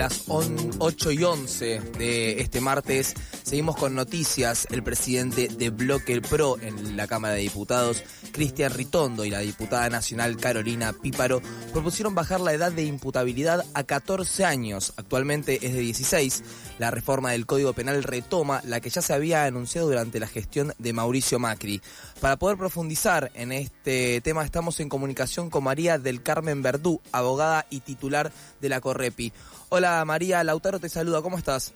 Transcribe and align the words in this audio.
Las 0.00 0.24
8 0.28 1.10
y 1.10 1.24
11 1.24 1.80
de 1.98 2.40
este 2.40 2.62
martes, 2.62 3.12
seguimos 3.42 3.76
con 3.76 3.94
noticias. 3.94 4.66
El 4.70 4.82
presidente 4.82 5.48
de 5.48 5.68
Bloque 5.68 6.22
Pro 6.22 6.56
en 6.58 6.96
la 6.96 7.06
Cámara 7.06 7.34
de 7.34 7.42
Diputados, 7.42 8.02
Cristian 8.32 8.72
Ritondo, 8.72 9.26
y 9.26 9.30
la 9.30 9.40
diputada 9.40 9.90
nacional 9.90 10.38
Carolina 10.38 10.94
Píparo 10.94 11.42
propusieron 11.74 12.14
bajar 12.14 12.40
la 12.40 12.54
edad 12.54 12.72
de 12.72 12.84
imputabilidad 12.84 13.62
a 13.74 13.84
14 13.84 14.46
años. 14.46 14.94
Actualmente 14.96 15.66
es 15.66 15.74
de 15.74 15.80
16. 15.80 16.44
La 16.78 16.90
reforma 16.90 17.32
del 17.32 17.44
Código 17.44 17.74
Penal 17.74 18.02
retoma 18.02 18.62
la 18.64 18.80
que 18.80 18.88
ya 18.88 19.02
se 19.02 19.12
había 19.12 19.44
anunciado 19.44 19.88
durante 19.88 20.18
la 20.18 20.28
gestión 20.28 20.72
de 20.78 20.94
Mauricio 20.94 21.38
Macri. 21.38 21.82
Para 22.22 22.38
poder 22.38 22.56
profundizar 22.56 23.30
en 23.34 23.52
este 23.52 24.22
tema, 24.22 24.46
estamos 24.46 24.80
en 24.80 24.88
comunicación 24.88 25.50
con 25.50 25.64
María 25.64 25.98
del 25.98 26.22
Carmen 26.22 26.62
Verdú, 26.62 27.02
abogada 27.12 27.66
y 27.68 27.80
titular 27.80 28.32
de 28.62 28.68
la 28.70 28.80
Correpi. 28.80 29.30
Hola 29.72 29.89
María, 30.06 30.42
Lautaro 30.44 30.78
te 30.78 30.88
saluda, 30.88 31.22
¿cómo 31.22 31.38
estás? 31.38 31.74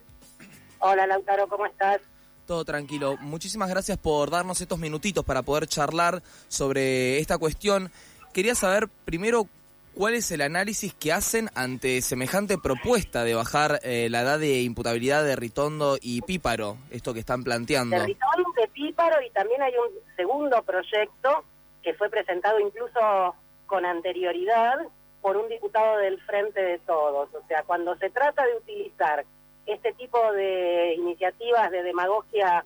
Hola 0.78 1.06
Lautaro, 1.06 1.48
¿cómo 1.48 1.66
estás? 1.66 2.00
Todo 2.46 2.64
tranquilo. 2.64 3.16
Muchísimas 3.20 3.70
gracias 3.70 3.96
por 3.96 4.30
darnos 4.30 4.60
estos 4.60 4.78
minutitos 4.78 5.24
para 5.24 5.42
poder 5.42 5.66
charlar 5.66 6.22
sobre 6.48 7.18
esta 7.18 7.38
cuestión. 7.38 7.90
Quería 8.34 8.54
saber 8.54 8.88
primero 9.04 9.46
cuál 9.94 10.14
es 10.14 10.30
el 10.30 10.42
análisis 10.42 10.92
que 10.92 11.12
hacen 11.12 11.48
ante 11.54 12.02
semejante 12.02 12.58
propuesta 12.58 13.24
de 13.24 13.34
bajar 13.34 13.80
eh, 13.82 14.08
la 14.10 14.22
edad 14.22 14.38
de 14.38 14.60
imputabilidad 14.60 15.24
de 15.24 15.36
Ritondo 15.36 15.96
y 16.00 16.20
Píparo, 16.22 16.76
esto 16.90 17.14
que 17.14 17.20
están 17.20 17.44
planteando. 17.44 17.96
De 17.96 18.06
Ritondo, 18.06 18.50
de 18.60 18.68
Píparo 18.68 19.22
y 19.22 19.30
también 19.30 19.62
hay 19.62 19.72
un 19.72 19.90
segundo 20.16 20.62
proyecto 20.62 21.44
que 21.82 21.94
fue 21.94 22.10
presentado 22.10 22.60
incluso 22.60 23.34
con 23.66 23.86
anterioridad 23.86 24.74
por 25.24 25.38
un 25.38 25.48
diputado 25.48 25.96
del 25.96 26.20
Frente 26.20 26.60
de 26.60 26.78
Todos. 26.80 27.34
O 27.34 27.42
sea, 27.48 27.62
cuando 27.62 27.96
se 27.96 28.10
trata 28.10 28.44
de 28.44 28.56
utilizar 28.58 29.24
este 29.64 29.94
tipo 29.94 30.18
de 30.34 30.96
iniciativas 30.98 31.70
de 31.70 31.82
demagogia 31.82 32.62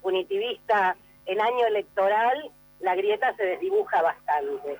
punitivista 0.00 0.96
en 1.26 1.38
año 1.38 1.66
electoral, 1.66 2.50
la 2.80 2.94
grieta 2.94 3.36
se 3.36 3.44
desdibuja 3.44 4.00
bastante. 4.00 4.78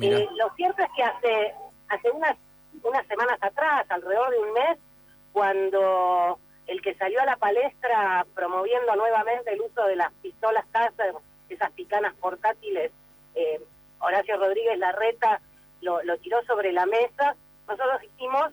Eh, 0.00 0.28
lo 0.36 0.54
cierto 0.54 0.80
es 0.80 0.88
que 0.94 1.02
hace, 1.02 1.54
hace 1.88 2.08
unas, 2.12 2.36
unas 2.84 3.04
semanas 3.08 3.38
atrás, 3.40 3.86
alrededor 3.88 4.30
de 4.30 4.38
un 4.38 4.52
mes, 4.52 4.78
cuando 5.32 6.38
el 6.68 6.80
que 6.82 6.94
salió 6.94 7.20
a 7.20 7.26
la 7.26 7.36
palestra 7.36 8.24
promoviendo 8.36 8.94
nuevamente 8.94 9.54
el 9.54 9.60
uso 9.60 9.84
de 9.86 9.96
las 9.96 10.12
pistolas 10.22 10.64
Taser, 10.70 11.14
esas 11.48 11.72
picanas 11.72 12.14
portátiles, 12.20 12.92
eh, 13.34 13.60
Horacio 13.98 14.36
Rodríguez 14.36 14.78
Larreta 14.78 15.40
lo, 15.80 16.00
tiró 16.18 16.42
sobre 16.44 16.72
la 16.72 16.86
mesa. 16.86 17.36
Nosotros 17.66 18.00
dijimos, 18.00 18.50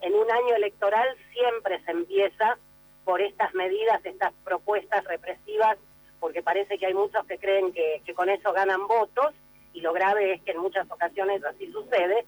en 0.00 0.14
un 0.14 0.30
año 0.30 0.54
electoral 0.56 1.08
siempre 1.32 1.82
se 1.84 1.90
empieza 1.90 2.58
por 3.04 3.20
estas 3.20 3.54
medidas, 3.54 4.04
estas 4.04 4.32
propuestas 4.44 5.04
represivas, 5.04 5.76
porque 6.20 6.42
parece 6.42 6.78
que 6.78 6.86
hay 6.86 6.94
muchos 6.94 7.26
que 7.26 7.38
creen 7.38 7.72
que, 7.72 8.02
con 8.14 8.28
eso 8.30 8.52
ganan 8.52 8.86
votos, 8.86 9.34
y 9.72 9.80
lo 9.80 9.92
grave 9.92 10.34
es 10.34 10.42
que 10.42 10.52
en 10.52 10.58
muchas 10.58 10.90
ocasiones 10.90 11.44
así 11.44 11.70
sucede, 11.70 12.24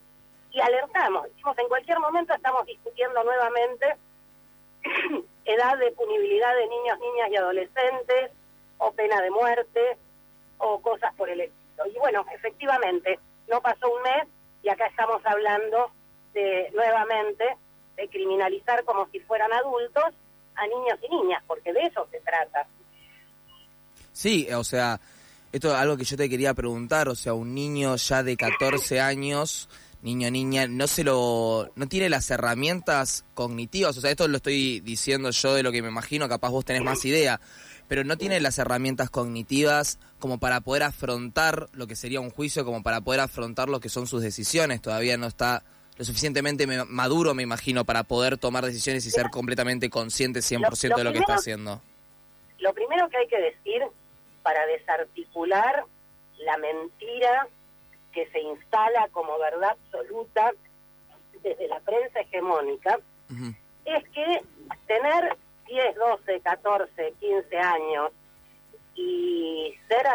y 0.50 0.60
alertamos, 0.60 1.24
decimos, 1.24 1.58
en 1.58 1.68
cualquier 1.68 1.98
momento 2.00 2.34
estamos 2.34 2.66
discutiendo 2.66 3.22
nuevamente 3.24 3.96
edad 5.44 5.78
de 5.78 5.92
punibilidad 5.92 6.54
de 6.56 6.66
niños, 6.66 6.98
niñas 6.98 7.30
y 7.30 7.36
adolescentes, 7.36 8.30
o 8.78 8.92
pena 8.92 9.20
de 9.22 9.30
muerte, 9.30 9.96
o 10.58 10.80
cosas 10.80 11.14
por 11.14 11.28
el 11.28 11.40
estilo. 11.40 11.86
Y 11.86 11.98
bueno, 11.98 12.24
efectivamente, 12.34 13.18
no 13.56 13.62
pasó 13.62 13.88
un 13.90 14.02
mes 14.02 14.28
y 14.62 14.68
acá 14.68 14.86
estamos 14.86 15.24
hablando 15.24 15.90
de 16.34 16.70
nuevamente 16.74 17.44
de 17.96 18.08
criminalizar 18.08 18.84
como 18.84 19.08
si 19.10 19.20
fueran 19.20 19.50
adultos 19.50 20.04
a 20.54 20.66
niños 20.66 20.98
y 21.02 21.14
niñas, 21.14 21.42
porque 21.46 21.72
de 21.72 21.86
eso 21.86 22.06
se 22.10 22.20
trata. 22.20 22.66
Sí, 24.12 24.46
o 24.52 24.62
sea, 24.62 25.00
esto 25.52 25.68
es 25.68 25.74
algo 25.74 25.96
que 25.96 26.04
yo 26.04 26.16
te 26.18 26.28
quería 26.28 26.52
preguntar, 26.52 27.08
o 27.08 27.14
sea, 27.14 27.32
un 27.32 27.54
niño 27.54 27.96
ya 27.96 28.22
de 28.22 28.36
14 28.36 29.00
años, 29.00 29.70
niño 30.02 30.30
niña, 30.30 30.66
no 30.66 30.86
se 30.86 31.02
lo 31.02 31.70
no 31.74 31.88
tiene 31.88 32.10
las 32.10 32.30
herramientas 32.30 33.24
cognitivas, 33.32 33.96
o 33.96 34.00
sea, 34.02 34.10
esto 34.10 34.28
lo 34.28 34.36
estoy 34.36 34.80
diciendo 34.80 35.30
yo 35.30 35.54
de 35.54 35.62
lo 35.62 35.72
que 35.72 35.80
me 35.80 35.88
imagino, 35.88 36.28
capaz 36.28 36.50
vos 36.50 36.64
tenés 36.66 36.82
más 36.82 37.02
idea, 37.06 37.40
pero 37.88 38.04
no 38.04 38.16
tiene 38.16 38.40
las 38.40 38.58
herramientas 38.58 39.10
cognitivas 39.10 39.98
como 40.18 40.38
para 40.38 40.60
poder 40.60 40.82
afrontar 40.82 41.68
lo 41.72 41.86
que 41.86 41.96
sería 41.96 42.20
un 42.20 42.30
juicio, 42.30 42.64
como 42.64 42.82
para 42.82 43.00
poder 43.00 43.20
afrontar 43.20 43.68
lo 43.68 43.80
que 43.80 43.88
son 43.88 44.06
sus 44.06 44.22
decisiones. 44.22 44.82
Todavía 44.82 45.16
no 45.16 45.26
está 45.26 45.62
lo 45.96 46.04
suficientemente 46.04 46.66
maduro, 46.66 47.34
me 47.34 47.42
imagino, 47.42 47.84
para 47.84 48.02
poder 48.02 48.36
tomar 48.36 48.64
decisiones 48.64 49.06
y 49.06 49.10
ser 49.10 49.30
completamente 49.30 49.88
consciente 49.88 50.40
100% 50.40 50.96
de 50.96 51.04
lo 51.04 51.12
que 51.12 51.18
está 51.18 51.34
haciendo. 51.34 51.80
Lo 52.58 52.74
primero 52.74 53.08
que 53.08 53.16
hay 53.16 53.28
que 53.28 53.40
decir 53.40 53.82
para 54.42 54.66
desarticular 54.66 55.84
la 56.38 56.58
mentira 56.58 57.48
que 58.12 58.28
se 58.30 58.40
instala 58.40 59.08
como 59.12 59.38
verdad 59.38 59.70
absoluta 59.70 60.52
desde 61.42 61.68
la 61.68 61.80
prensa 61.80 62.20
hegemónica 62.20 62.98
es 63.84 64.04
que 64.10 64.42
tener 64.86 65.36
10, 65.66 65.94
12, 65.96 66.40
14, 66.40 67.14
15 67.20 67.58
años 67.58 68.10
y 68.94 69.74
ser 69.88 70.06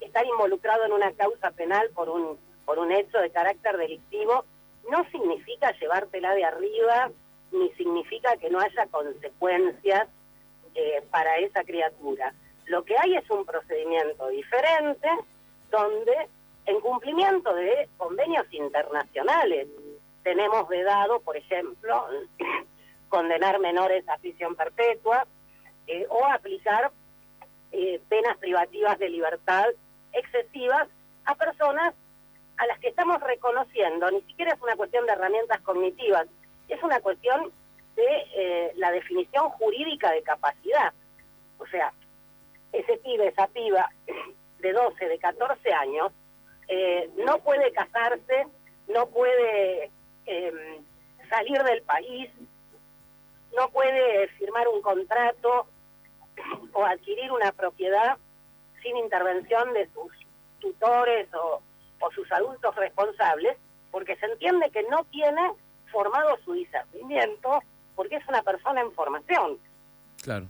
estar 0.00 0.26
involucrado 0.26 0.84
en 0.84 0.92
una 0.92 1.12
causa 1.12 1.50
penal 1.50 1.90
por 1.94 2.08
un 2.08 2.38
por 2.64 2.78
un 2.78 2.92
hecho 2.92 3.18
de 3.18 3.30
carácter 3.30 3.76
delictivo 3.76 4.44
no 4.88 5.04
significa 5.10 5.72
llevártela 5.72 6.34
de 6.34 6.44
arriba 6.44 7.10
ni 7.50 7.68
significa 7.72 8.36
que 8.36 8.48
no 8.48 8.60
haya 8.60 8.86
consecuencias 8.86 10.08
eh, 10.76 11.02
para 11.10 11.38
esa 11.38 11.64
criatura. 11.64 12.32
Lo 12.66 12.84
que 12.84 12.96
hay 12.96 13.16
es 13.16 13.28
un 13.28 13.44
procedimiento 13.44 14.28
diferente 14.28 15.08
donde 15.70 16.28
en 16.66 16.80
cumplimiento 16.80 17.52
de 17.54 17.88
convenios 17.96 18.46
internacionales 18.52 19.66
tenemos 20.22 20.68
vedado, 20.68 21.18
por 21.20 21.36
ejemplo, 21.36 22.06
condenar 23.10 23.58
menores 23.58 24.08
a 24.08 24.16
prisión 24.16 24.56
perpetua 24.56 25.26
eh, 25.86 26.06
o 26.08 26.24
aplicar 26.24 26.90
eh, 27.72 28.00
penas 28.08 28.38
privativas 28.38 28.98
de 28.98 29.10
libertad 29.10 29.66
excesivas 30.12 30.88
a 31.26 31.34
personas 31.34 31.94
a 32.56 32.66
las 32.66 32.78
que 32.78 32.88
estamos 32.88 33.20
reconociendo. 33.20 34.10
Ni 34.10 34.22
siquiera 34.22 34.54
es 34.54 34.62
una 34.62 34.76
cuestión 34.76 35.04
de 35.04 35.12
herramientas 35.12 35.60
cognitivas, 35.60 36.26
es 36.68 36.82
una 36.82 37.00
cuestión 37.00 37.52
de 37.96 38.06
eh, 38.34 38.72
la 38.76 38.92
definición 38.92 39.50
jurídica 39.50 40.12
de 40.12 40.22
capacidad. 40.22 40.92
O 41.58 41.66
sea, 41.66 41.92
ese 42.72 42.96
pibe, 42.98 43.28
esa 43.28 43.48
piba 43.48 43.90
de 44.60 44.72
12, 44.72 45.08
de 45.08 45.18
14 45.18 45.72
años, 45.72 46.12
no 47.16 47.38
puede 47.38 47.72
casarse, 47.72 48.46
no 48.86 49.06
puede 49.06 49.90
em, 50.26 50.84
salir 51.28 51.60
del 51.64 51.82
país, 51.82 52.30
no 53.56 53.68
puede 53.70 54.28
firmar 54.38 54.68
un 54.68 54.80
contrato 54.82 55.66
o 56.72 56.84
adquirir 56.84 57.30
una 57.32 57.52
propiedad 57.52 58.16
sin 58.82 58.96
intervención 58.96 59.72
de 59.72 59.88
sus 59.92 60.12
tutores 60.58 61.28
o, 61.34 61.62
sus 62.14 62.30
adultos 62.32 62.74
responsables, 62.76 63.56
porque 63.90 64.16
se 64.16 64.26
entiende 64.26 64.70
que 64.70 64.82
no 64.84 65.04
tiene 65.04 65.52
formado 65.92 66.38
su 66.44 66.54
discernimiento, 66.54 67.62
porque 67.94 68.16
es 68.16 68.26
una 68.26 68.42
persona 68.42 68.80
en 68.80 68.90
formación. 68.92 69.58
Claro. 70.22 70.46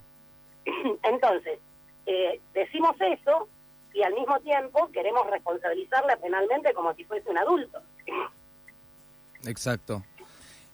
Entonces, 1.03 1.59
eh, 2.05 2.39
decimos 2.53 2.95
eso 2.99 3.47
y 3.93 4.01
al 4.01 4.13
mismo 4.13 4.39
tiempo 4.39 4.89
queremos 4.91 5.29
responsabilizarla 5.29 6.15
penalmente 6.17 6.73
como 6.73 6.93
si 6.93 7.03
fuese 7.03 7.29
un 7.29 7.37
adulto. 7.37 7.81
Exacto. 9.45 10.03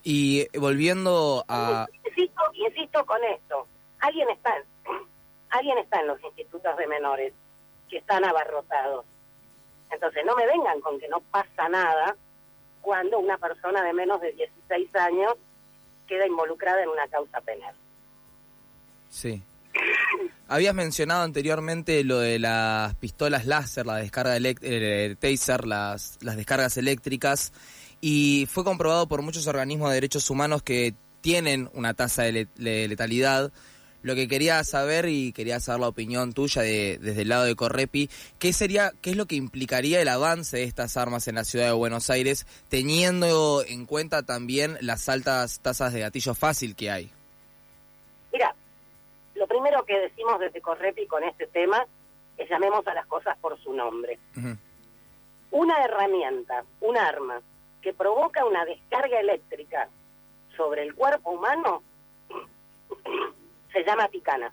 Y 0.03 0.47
volviendo 0.57 1.43
a... 1.47 1.85
Insisto, 2.05 2.41
insisto 2.53 3.05
con 3.05 3.23
esto, 3.23 3.67
alguien 3.99 4.29
está, 4.29 4.53
alguien 5.49 5.77
está 5.79 5.99
en 5.99 6.07
los 6.07 6.23
institutos 6.23 6.77
de 6.77 6.87
menores 6.87 7.33
que 7.89 7.97
están 7.97 8.23
abarrotados. 8.23 9.05
Entonces 9.91 10.23
no 10.25 10.35
me 10.35 10.45
vengan 10.45 10.79
con 10.81 10.99
que 10.99 11.07
no 11.07 11.21
pasa 11.31 11.69
nada 11.69 12.15
cuando 12.81 13.19
una 13.19 13.37
persona 13.37 13.83
de 13.83 13.93
menos 13.93 14.21
de 14.21 14.31
16 14.33 14.95
años 14.95 15.33
queda 16.07 16.25
involucrada 16.25 16.81
en 16.83 16.89
una 16.89 17.07
causa 17.07 17.41
penal. 17.41 17.75
Sí. 19.09 19.43
Habías 20.47 20.73
mencionado 20.73 21.23
anteriormente 21.23 22.03
lo 22.03 22.19
de 22.19 22.39
las 22.39 22.95
pistolas 22.95 23.45
láser, 23.45 23.85
la 23.85 23.97
descarga 23.97 24.37
eh, 24.37 25.15
taser, 25.19 25.67
las, 25.67 26.17
las 26.21 26.37
descargas 26.37 26.77
eléctricas, 26.77 27.51
y 28.01 28.47
fue 28.49 28.63
comprobado 28.63 29.07
por 29.07 29.21
muchos 29.21 29.47
organismos 29.47 29.89
de 29.89 29.95
derechos 29.95 30.29
humanos 30.29 30.63
que 30.63 30.93
tienen 31.21 31.69
una 31.73 31.93
tasa 31.93 32.23
de 32.23 32.47
letalidad. 32.57 33.51
Lo 34.03 34.15
que 34.15 34.27
quería 34.27 34.63
saber 34.63 35.09
y 35.09 35.33
quería 35.33 35.59
saber 35.59 35.81
la 35.81 35.87
opinión 35.87 36.31
tuya 36.31 36.61
de, 36.61 36.99
desde 37.01 37.23
el 37.23 37.29
lado 37.29 37.43
de 37.43 37.55
Correpi, 37.55 38.09
¿qué 38.39 38.53
sería, 38.53 38.93
qué 39.01 39.09
es 39.09 39.17
lo 39.17 39.25
que 39.25 39.35
implicaría 39.35 40.01
el 40.01 40.07
avance 40.07 40.57
de 40.57 40.63
estas 40.63 40.95
armas 40.97 41.27
en 41.27 41.35
la 41.35 41.43
ciudad 41.43 41.65
de 41.65 41.71
Buenos 41.71 42.09
Aires, 42.09 42.45
teniendo 42.69 43.63
en 43.67 43.85
cuenta 43.85 44.23
también 44.23 44.77
las 44.81 45.09
altas 45.09 45.59
tasas 45.59 45.93
de 45.93 46.01
gatillo 46.01 46.35
fácil 46.35 46.75
que 46.75 46.91
hay? 46.91 47.11
Mira, 48.31 48.53
lo 49.35 49.47
primero 49.47 49.83
que 49.83 49.97
decimos 49.99 50.39
desde 50.39 50.61
Correpi 50.61 51.07
con 51.07 51.23
este 51.23 51.47
tema 51.47 51.85
es 52.37 52.47
llamemos 52.49 52.85
a 52.87 52.93
las 52.93 53.07
cosas 53.07 53.35
por 53.39 53.59
su 53.61 53.73
nombre. 53.73 54.19
Una 55.51 55.83
herramienta, 55.83 56.63
un 56.81 56.95
arma 56.97 57.41
que 57.81 57.93
provoca 57.93 58.45
una 58.45 58.65
descarga 58.65 59.19
eléctrica 59.19 59.89
sobre 60.55 60.83
el 60.83 60.95
cuerpo 60.95 61.31
humano 61.31 61.83
se 63.71 63.83
llama 63.83 64.07
picana. 64.07 64.51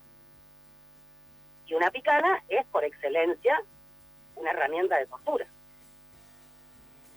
Y 1.67 1.75
una 1.75 1.91
picana 1.91 2.43
es, 2.49 2.65
por 2.67 2.85
excelencia, 2.85 3.63
una 4.37 4.51
herramienta 4.51 4.97
de 4.99 5.07
tortura. 5.07 5.47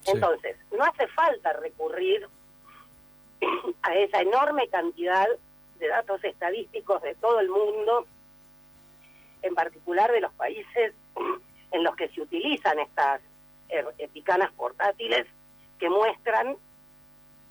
Entonces, 0.06 0.56
no 0.72 0.84
hace 0.86 1.08
falta 1.08 1.52
recurrir 1.54 2.28
a 3.82 3.96
esa 3.96 4.22
enorme 4.22 4.70
cantidad 4.70 5.28
de 5.80 5.88
datos 5.88 6.24
estadísticos 6.24 7.02
de 7.02 7.14
todo 7.16 7.40
el 7.42 7.50
mundo, 7.50 8.08
en 9.42 9.54
particular 9.54 10.12
de 10.12 10.22
los 10.22 10.34
países 10.34 10.94
en 11.72 11.84
los 11.84 11.96
que 11.96 12.08
se 12.10 12.22
utilizan 12.22 12.80
estas 12.80 13.22
picanas 14.14 14.52
portátiles, 14.54 15.28
que 15.78 15.90
muestran 15.90 16.58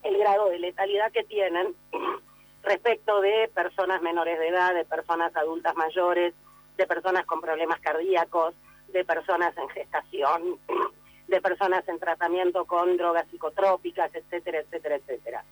el 0.02 0.18
grado 0.18 0.48
de 0.48 0.58
letalidad 0.58 1.10
que 1.12 1.24
tienen 1.24 1.74
respecto 2.62 3.20
de 3.20 3.50
personas 3.54 4.02
menores 4.02 4.38
de 4.38 4.48
edad, 4.48 4.74
de 4.74 4.84
personas 4.84 5.34
adultas 5.36 5.74
mayores, 5.76 6.34
de 6.76 6.86
personas 6.86 7.24
con 7.26 7.40
problemas 7.40 7.80
cardíacos, 7.80 8.54
de 8.88 9.04
personas 9.04 9.56
en 9.56 9.68
gestación, 9.68 10.58
de 11.28 11.40
personas 11.40 11.86
en 11.88 11.98
tratamiento 11.98 12.64
con 12.66 12.96
drogas 12.96 13.26
psicotrópicas, 13.30 14.14
etcétera, 14.14 14.60
etcétera, 14.60 14.96
etcétera. 14.96 15.44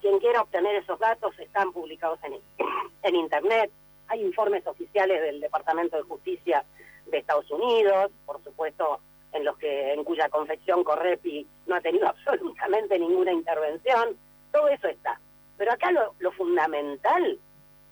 Quien 0.00 0.18
quiera 0.18 0.42
obtener 0.42 0.76
esos 0.76 0.98
datos 0.98 1.38
están 1.38 1.72
publicados 1.72 2.18
en, 2.24 2.34
en 3.02 3.16
Internet. 3.16 3.70
Hay 4.08 4.22
informes 4.22 4.66
oficiales 4.66 5.20
del 5.22 5.40
Departamento 5.40 5.96
de 5.96 6.02
Justicia 6.02 6.64
de 7.06 7.18
Estados 7.18 7.50
Unidos, 7.50 8.10
por 8.26 8.42
supuesto, 8.42 9.00
en 9.34 9.44
los 9.44 9.58
que 9.58 9.92
en 9.92 10.04
cuya 10.04 10.28
confección 10.28 10.84
Correpi 10.84 11.46
no 11.66 11.74
ha 11.74 11.80
tenido 11.80 12.08
absolutamente 12.08 12.98
ninguna 12.98 13.32
intervención. 13.32 14.16
Todo 14.52 14.68
eso 14.68 14.88
está. 14.88 15.20
Pero 15.58 15.72
acá 15.72 15.90
lo, 15.90 16.32
fundamental 16.32 17.38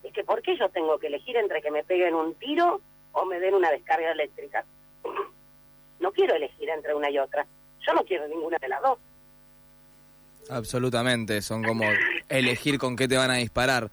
es 0.02 0.12
que 0.12 0.24
¿por 0.24 0.40
qué 0.42 0.56
yo 0.56 0.68
tengo 0.70 0.98
que 0.98 1.08
elegir 1.08 1.36
entre 1.36 1.60
que 1.60 1.70
me 1.70 1.84
peguen 1.84 2.14
un 2.14 2.34
tiro 2.34 2.80
o 3.12 3.24
me 3.24 3.38
den 3.38 3.54
una 3.54 3.70
descarga 3.70 4.12
eléctrica? 4.12 4.64
No 6.00 6.10
quiero 6.10 6.34
elegir 6.34 6.68
entre 6.68 6.96
una 6.96 7.08
y 7.08 7.16
otra. 7.16 7.46
Yo 7.86 7.94
no 7.94 8.02
quiero 8.02 8.26
ninguna 8.26 8.58
de 8.58 8.66
las 8.66 8.82
dos. 8.82 8.98
Absolutamente, 10.50 11.40
son 11.42 11.62
como 11.62 11.84
elegir 12.28 12.76
con 12.76 12.96
qué 12.96 13.06
te 13.06 13.16
van 13.16 13.30
a 13.30 13.36
disparar. 13.36 13.88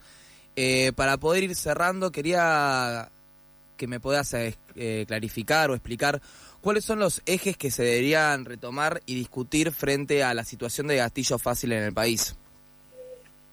Eh, 0.56 0.90
para 0.96 1.18
poder 1.18 1.44
ir 1.44 1.54
cerrando, 1.54 2.10
quería 2.10 3.08
que 3.76 3.86
me 3.86 4.00
puedas 4.00 4.34
eh, 4.34 5.04
clarificar 5.06 5.70
o 5.70 5.74
explicar 5.74 6.20
cuáles 6.60 6.84
son 6.84 6.98
los 6.98 7.22
ejes 7.26 7.56
que 7.56 7.70
se 7.70 7.82
deberían 7.82 8.44
retomar 8.44 9.00
y 9.06 9.14
discutir 9.14 9.72
frente 9.72 10.22
a 10.22 10.34
la 10.34 10.44
situación 10.44 10.86
de 10.86 10.96
gatillo 10.96 11.38
fácil 11.38 11.72
en 11.72 11.82
el 11.82 11.92
país. 11.92 12.36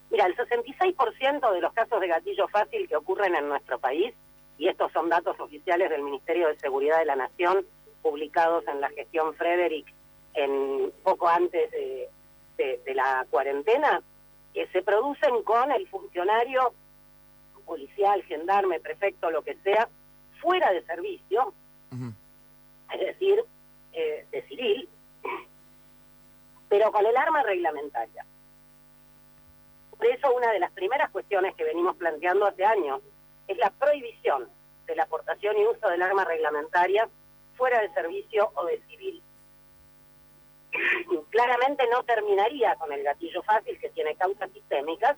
Mira, 0.09 0.25
el 0.25 0.35
66% 0.35 1.53
de 1.53 1.61
los 1.61 1.73
casos 1.73 1.99
de 1.99 2.07
gatillo 2.07 2.47
fácil 2.47 2.87
que 2.87 2.95
ocurren 2.95 3.35
en 3.35 3.49
nuestro 3.49 3.79
país, 3.79 4.13
y 4.57 4.67
estos 4.67 4.91
son 4.91 5.09
datos 5.09 5.39
oficiales 5.39 5.89
del 5.89 6.01
Ministerio 6.01 6.47
de 6.47 6.57
Seguridad 6.57 6.99
de 6.99 7.05
la 7.05 7.15
Nación, 7.15 7.65
publicados 8.01 8.63
en 8.67 8.81
la 8.81 8.89
gestión 8.89 9.33
Frederick 9.35 9.93
en 10.33 10.91
poco 11.03 11.27
antes 11.27 11.69
de, 11.71 12.09
la 12.95 13.25
cuarentena, 13.29 14.01
que 14.53 14.65
se 14.67 14.81
producen 14.81 15.43
con 15.43 15.71
el 15.71 15.87
funcionario 15.87 16.73
policial, 17.65 18.23
gendarme, 18.23 18.79
prefecto, 18.79 19.29
lo 19.29 19.43
que 19.43 19.55
sea, 19.63 19.87
fuera 20.41 20.71
de 20.71 20.83
servicio, 20.85 21.53
es 22.93 22.99
decir, 22.99 23.43
eh, 23.93 24.25
de 24.31 24.41
civil, 24.47 24.89
pero 26.69 26.91
con 26.91 27.05
el 27.05 27.15
arma 27.15 27.43
reglamentaria. 27.43 28.25
Por 29.97 30.05
eso 30.05 30.33
una 30.33 30.51
de 30.51 30.59
las 30.59 30.71
primeras 30.71 31.09
cuestiones 31.09 31.55
que 31.55 31.63
venimos 31.63 31.95
planteando 31.95 32.45
hace 32.45 32.63
años 32.63 33.01
es 33.47 33.57
la 33.57 33.71
prohibición 33.71 34.49
de 34.85 34.95
la 34.95 35.03
aportación 35.03 35.57
y 35.57 35.65
uso 35.65 35.89
del 35.89 36.01
arma 36.01 36.25
reglamentaria 36.25 37.09
fuera 37.55 37.81
de 37.81 37.93
servicio 37.93 38.51
o 38.55 38.65
de 38.65 38.79
civil. 38.87 39.23
Claramente 41.29 41.87
no 41.91 42.03
terminaría 42.03 42.75
con 42.75 42.91
el 42.91 43.03
gatillo 43.03 43.41
fácil 43.43 43.79
que 43.79 43.89
tiene 43.89 44.15
causas 44.15 44.51
sistémicas, 44.51 45.17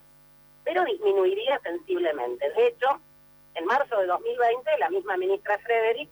pero 0.64 0.84
disminuiría 0.84 1.58
sensiblemente. 1.60 2.50
De 2.50 2.68
hecho, 2.68 3.00
en 3.54 3.64
marzo 3.66 3.98
de 3.98 4.06
2020, 4.06 4.78
la 4.78 4.90
misma 4.90 5.16
ministra 5.16 5.58
Frederick 5.58 6.08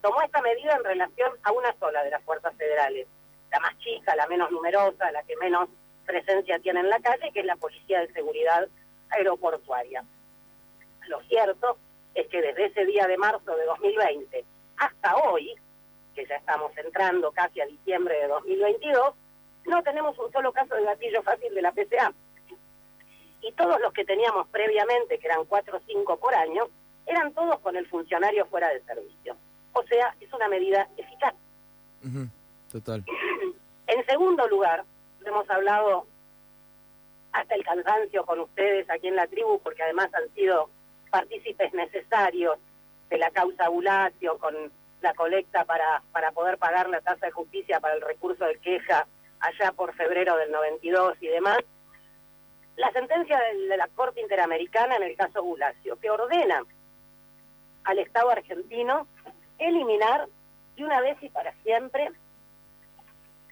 tomó 0.00 0.22
esta 0.22 0.40
medida 0.42 0.74
en 0.76 0.84
relación 0.84 1.32
a 1.42 1.52
una 1.52 1.72
sola 1.78 2.02
de 2.04 2.10
las 2.10 2.22
fuerzas 2.22 2.54
federales, 2.56 3.06
la 3.50 3.60
más 3.60 3.76
chica, 3.78 4.14
la 4.16 4.26
menos 4.26 4.50
numerosa, 4.50 5.10
la 5.12 5.22
que 5.22 5.36
menos 5.36 5.68
presencia 6.06 6.58
tiene 6.60 6.80
en 6.80 6.90
la 6.90 7.00
calle, 7.00 7.30
que 7.32 7.40
es 7.40 7.46
la 7.46 7.56
Policía 7.56 8.00
de 8.00 8.12
Seguridad 8.12 8.68
Aeroportuaria. 9.10 10.04
Lo 11.08 11.20
cierto 11.22 11.78
es 12.14 12.26
que 12.28 12.40
desde 12.40 12.66
ese 12.66 12.84
día 12.84 13.06
de 13.06 13.16
marzo 13.16 13.56
de 13.56 13.64
2020 13.64 14.44
hasta 14.76 15.16
hoy, 15.16 15.54
que 16.14 16.26
ya 16.26 16.36
estamos 16.36 16.76
entrando 16.76 17.30
casi 17.32 17.60
a 17.60 17.66
diciembre 17.66 18.18
de 18.20 18.28
2022, 18.28 19.14
no 19.66 19.82
tenemos 19.82 20.18
un 20.18 20.32
solo 20.32 20.52
caso 20.52 20.74
de 20.74 20.84
gatillo 20.84 21.22
fácil 21.22 21.54
de 21.54 21.62
la 21.62 21.72
PCA. 21.72 22.12
Y 23.40 23.52
todos 23.52 23.80
los 23.80 23.92
que 23.92 24.04
teníamos 24.04 24.48
previamente, 24.48 25.18
que 25.18 25.26
eran 25.26 25.44
cuatro 25.44 25.78
o 25.78 25.80
cinco 25.86 26.16
por 26.18 26.34
año, 26.34 26.68
eran 27.06 27.32
todos 27.32 27.60
con 27.60 27.76
el 27.76 27.86
funcionario 27.86 28.46
fuera 28.46 28.68
de 28.68 28.82
servicio. 28.82 29.36
O 29.78 29.86
sea, 29.86 30.12
es 30.20 30.32
una 30.32 30.48
medida 30.48 30.88
eficaz. 30.96 31.34
Total. 32.72 33.04
En 33.86 34.06
segundo 34.06 34.48
lugar, 34.48 34.84
hemos 35.24 35.48
hablado 35.48 36.06
hasta 37.32 37.54
el 37.54 37.64
cansancio 37.64 38.26
con 38.26 38.40
ustedes 38.40 38.90
aquí 38.90 39.06
en 39.06 39.14
la 39.14 39.28
tribu, 39.28 39.60
porque 39.60 39.84
además 39.84 40.12
han 40.14 40.28
sido 40.34 40.68
partícipes 41.10 41.72
necesarios 41.74 42.58
de 43.08 43.18
la 43.18 43.30
causa 43.30 43.68
Bulacio 43.68 44.36
con 44.38 44.54
la 45.00 45.14
colecta 45.14 45.64
para, 45.64 46.02
para 46.10 46.32
poder 46.32 46.58
pagar 46.58 46.88
la 46.88 47.00
tasa 47.00 47.26
de 47.26 47.32
justicia 47.32 47.78
para 47.78 47.94
el 47.94 48.00
recurso 48.00 48.44
de 48.46 48.58
queja 48.58 49.06
allá 49.38 49.70
por 49.72 49.94
febrero 49.94 50.36
del 50.36 50.50
92 50.50 51.18
y 51.20 51.28
demás. 51.28 51.58
La 52.76 52.90
sentencia 52.90 53.40
de 53.68 53.76
la 53.76 53.86
Corte 53.94 54.20
Interamericana 54.20 54.96
en 54.96 55.04
el 55.04 55.16
caso 55.16 55.42
Bulacio, 55.42 55.98
que 56.00 56.10
ordena 56.10 56.64
al 57.84 57.98
Estado 57.98 58.30
argentino 58.30 59.06
eliminar 59.58 60.28
de 60.76 60.84
una 60.84 61.00
vez 61.00 61.16
y 61.22 61.28
para 61.28 61.52
siempre 61.62 62.10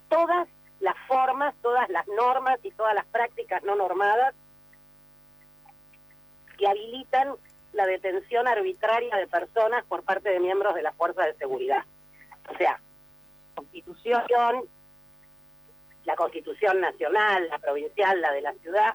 todas 0.08 0.48
las 0.80 0.96
formas, 1.08 1.54
todas 1.62 1.88
las 1.88 2.06
normas 2.08 2.58
y 2.62 2.70
todas 2.70 2.94
las 2.94 3.06
prácticas 3.06 3.62
no 3.64 3.76
normadas 3.76 4.34
que 6.58 6.66
habilitan 6.66 7.34
la 7.72 7.86
detención 7.86 8.48
arbitraria 8.48 9.16
de 9.16 9.26
personas 9.26 9.84
por 9.84 10.02
parte 10.02 10.30
de 10.30 10.40
miembros 10.40 10.74
de 10.74 10.82
las 10.82 10.94
fuerzas 10.96 11.26
de 11.26 11.34
seguridad. 11.34 11.84
O 12.48 12.56
sea, 12.56 12.80
constitución, 13.54 14.64
la 16.04 16.16
constitución 16.16 16.80
nacional, 16.80 17.48
la 17.48 17.58
provincial, 17.58 18.20
la 18.20 18.32
de 18.32 18.40
la 18.40 18.52
ciudad, 18.54 18.94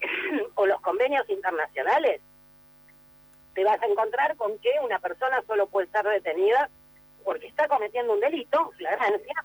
o 0.54 0.66
los 0.66 0.80
convenios 0.80 1.28
internacionales, 1.28 2.20
te 3.54 3.64
vas 3.64 3.80
a 3.82 3.86
encontrar 3.86 4.36
con 4.36 4.58
que 4.58 4.70
una 4.82 4.98
persona 4.98 5.42
solo 5.46 5.66
puede 5.66 5.86
ser 5.88 6.06
detenida 6.06 6.68
porque 7.24 7.46
está 7.46 7.68
cometiendo 7.68 8.12
un 8.12 8.20
delito, 8.20 8.70
flagrancia, 8.76 9.44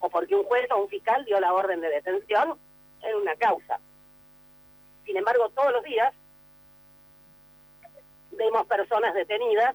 o 0.00 0.08
porque 0.08 0.34
un 0.34 0.44
juez 0.44 0.70
o 0.70 0.82
un 0.82 0.88
fiscal 0.88 1.24
dio 1.24 1.40
la 1.40 1.52
orden 1.52 1.80
de 1.80 1.88
detención 1.88 2.58
en 3.02 3.16
una 3.16 3.34
causa. 3.36 3.80
Sin 5.04 5.16
embargo, 5.16 5.48
todos 5.50 5.72
los 5.72 5.84
días 5.84 6.12
vemos 8.32 8.66
personas 8.66 9.14
detenidas 9.14 9.74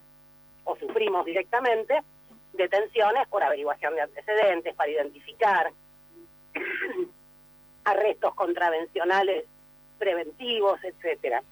o 0.64 0.76
sufrimos 0.76 1.26
directamente 1.26 2.02
detenciones 2.54 3.28
por 3.28 3.44
averiguación 3.44 3.96
de 3.96 4.02
antecedentes, 4.02 4.76
para 4.76 4.90
identificar 4.90 5.72
arrestos 7.84 8.34
contravencionales 8.34 9.46
preventivos, 9.98 10.84
etcétera. 10.84 11.44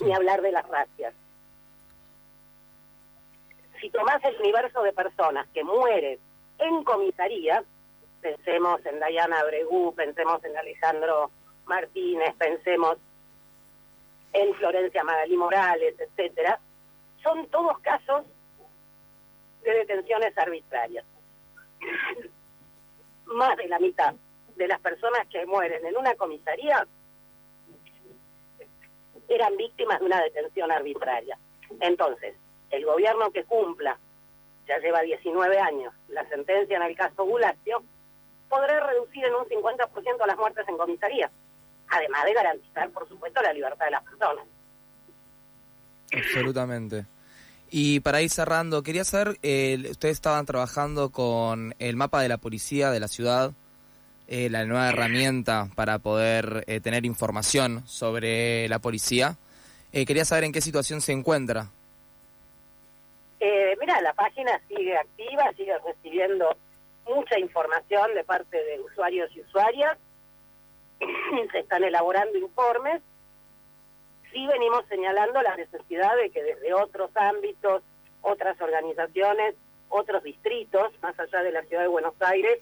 Ni 0.00 0.12
hablar 0.12 0.42
de 0.42 0.52
las 0.52 0.66
racias. 0.68 1.14
Si 3.80 3.90
tomás 3.90 4.22
el 4.24 4.36
universo 4.40 4.82
de 4.82 4.92
personas 4.92 5.46
que 5.54 5.64
mueren 5.64 6.18
en 6.58 6.84
comisaría, 6.84 7.62
pensemos 8.20 8.84
en 8.86 8.98
Dayana 8.98 9.44
Bregú, 9.44 9.94
pensemos 9.94 10.42
en 10.44 10.56
Alejandro 10.56 11.30
Martínez, 11.66 12.34
pensemos 12.36 12.98
en 14.32 14.54
Florencia 14.54 15.04
Magalí 15.04 15.36
Morales, 15.36 15.94
etcétera, 15.98 16.58
son 17.22 17.46
todos 17.48 17.78
casos 17.80 18.24
de 19.62 19.70
detenciones 19.72 20.36
arbitrarias. 20.36 21.04
Más 23.26 23.56
de 23.56 23.68
la 23.68 23.78
mitad 23.78 24.14
de 24.56 24.68
las 24.68 24.80
personas 24.80 25.26
que 25.28 25.46
mueren 25.46 25.84
en 25.86 25.96
una 25.96 26.14
comisaría 26.14 26.86
eran 29.28 29.56
víctimas 29.56 30.00
de 30.00 30.06
una 30.06 30.22
detención 30.22 30.70
arbitraria. 30.70 31.38
Entonces, 31.80 32.34
el 32.70 32.84
gobierno 32.84 33.30
que 33.30 33.44
cumpla, 33.44 33.98
ya 34.66 34.78
lleva 34.78 35.00
19 35.02 35.58
años, 35.58 35.94
la 36.08 36.26
sentencia 36.28 36.76
en 36.76 36.82
el 36.82 36.96
caso 36.96 37.24
Bulacio, 37.24 37.82
podrá 38.48 38.86
reducir 38.86 39.24
en 39.24 39.34
un 39.34 39.44
50% 39.44 40.26
las 40.26 40.36
muertes 40.36 40.66
en 40.68 40.76
comisaría, 40.76 41.30
además 41.88 42.24
de 42.24 42.34
garantizar, 42.34 42.90
por 42.90 43.08
supuesto, 43.08 43.42
la 43.42 43.52
libertad 43.52 43.84
de 43.86 43.90
las 43.90 44.04
personas. 44.04 44.44
Absolutamente. 46.12 47.06
Y 47.70 48.00
para 48.00 48.22
ir 48.22 48.30
cerrando, 48.30 48.82
quería 48.82 49.04
saber, 49.04 49.38
eh, 49.42 49.78
ustedes 49.90 50.16
estaban 50.16 50.46
trabajando 50.46 51.10
con 51.10 51.74
el 51.78 51.96
mapa 51.96 52.22
de 52.22 52.28
la 52.28 52.38
policía 52.38 52.90
de 52.90 53.00
la 53.00 53.08
ciudad, 53.08 53.52
eh, 54.28 54.48
la 54.50 54.64
nueva 54.64 54.90
herramienta 54.90 55.68
para 55.74 55.98
poder 55.98 56.64
eh, 56.66 56.80
tener 56.80 57.04
información 57.04 57.82
sobre 57.86 58.68
la 58.68 58.78
policía. 58.78 59.36
quería 59.92 60.24
saber 60.24 60.44
en 60.44 60.52
qué 60.52 60.60
situación 60.60 61.00
se 61.00 61.12
encuentra. 61.12 61.70
mira, 63.80 64.00
la 64.00 64.12
página 64.12 64.60
sigue 64.68 64.96
activa, 64.96 65.50
sigue 65.56 65.76
recibiendo 65.84 66.56
mucha 67.06 67.38
información 67.38 68.14
de 68.14 68.22
parte 68.22 68.56
de 68.56 68.80
usuarios 68.80 69.30
y 69.34 69.40
usuarias. 69.40 69.96
se 71.52 71.58
están 71.58 71.82
elaborando 71.84 72.38
informes 72.38 73.02
sí 74.32 74.46
venimos 74.46 74.84
señalando 74.88 75.42
la 75.42 75.56
necesidad 75.56 76.16
de 76.16 76.30
que 76.30 76.42
desde 76.42 76.74
otros 76.74 77.10
ámbitos, 77.14 77.82
otras 78.22 78.60
organizaciones, 78.60 79.54
otros 79.88 80.22
distritos, 80.22 80.92
más 81.02 81.18
allá 81.18 81.42
de 81.42 81.52
la 81.52 81.62
ciudad 81.62 81.82
de 81.82 81.88
Buenos 81.88 82.14
Aires, 82.20 82.60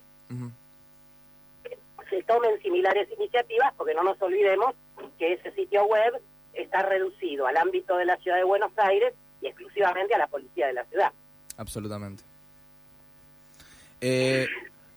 se 2.17 2.23
tomen 2.23 2.61
similares 2.63 3.09
iniciativas, 3.19 3.75
porque 3.77 3.95
no 3.95 4.03
nos 4.03 4.21
olvidemos 4.23 4.75
que 5.19 5.35
ese 5.35 5.53
sitio 5.53 5.85
web 5.85 6.15
está 6.55 6.83
reducido 6.83 7.47
al 7.47 7.57
ámbito 7.59 7.97
de 7.99 8.07
la 8.07 8.17
ciudad 8.17 8.39
de 8.39 8.45
Buenos 8.45 8.73
Aires 8.79 9.13
y 9.43 9.49
exclusivamente 9.49 10.15
a 10.15 10.19
la 10.19 10.27
policía 10.27 10.67
de 10.67 10.73
la 10.73 10.85
ciudad. 10.87 11.13
Absolutamente. 11.59 12.23
Eh, 14.01 14.47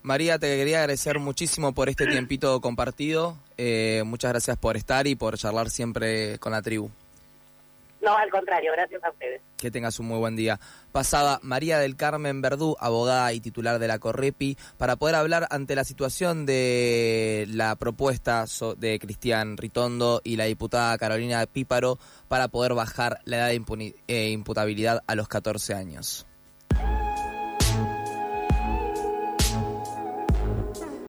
María, 0.02 0.40
te 0.40 0.56
quería 0.56 0.80
agradecer 0.80 1.20
muchísimo 1.20 1.74
por 1.74 1.90
este 1.90 2.08
tiempito 2.08 2.62
compartido. 2.62 3.36
Eh, 3.58 4.04
muchas 4.06 4.32
gracias 4.32 4.58
por 4.58 4.78
estar 4.78 5.06
y 5.06 5.16
por 5.16 5.38
charlar 5.38 5.70
siempre 5.70 6.40
con 6.40 6.54
la 6.54 6.62
tribu. 6.62 6.90
No, 8.02 8.16
al 8.18 8.30
contrario, 8.30 8.72
gracias 8.72 9.04
a 9.04 9.10
ustedes. 9.10 9.42
Que 9.58 9.72
tengas 9.72 10.00
un 10.00 10.08
muy 10.08 10.18
buen 10.18 10.36
día. 10.36 10.60
Pasada 10.92 11.40
María 11.44 11.80
del 11.80 11.98
Carmen 11.98 12.42
Verdú, 12.42 12.78
abogada 12.80 13.34
y 13.34 13.42
titular 13.42 13.78
de 13.80 13.88
la 13.88 14.00
Correpi, 14.00 14.58
para 14.78 14.96
poder 14.96 15.16
hablar 15.16 15.48
ante 15.50 15.76
la 15.76 15.84
situación 15.84 16.46
de 16.46 17.46
la 17.50 17.76
propuesta 17.76 18.46
de 18.78 19.00
Cristian 19.00 19.58
Ritondo 19.58 20.22
y 20.24 20.38
la 20.38 20.46
diputada 20.46 20.98
Carolina 20.98 21.46
Píparo 21.46 22.00
para 22.28 22.48
poder 22.48 22.74
bajar 22.74 23.20
la 23.26 23.38
edad 23.38 23.48
de 23.48 23.96
eh, 24.08 24.30
imputabilidad 24.30 25.04
a 25.06 25.16
los 25.16 25.28
14 25.28 25.74
años. 25.74 26.29